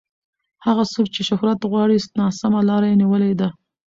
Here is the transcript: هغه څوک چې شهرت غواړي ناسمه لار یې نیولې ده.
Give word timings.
هغه 0.65 0.83
څوک 0.93 1.07
چې 1.15 1.21
شهرت 1.29 1.59
غواړي 1.71 1.97
ناسمه 2.19 2.59
لار 2.69 2.83
یې 2.89 2.99
نیولې 3.01 3.33
ده. 3.39 3.49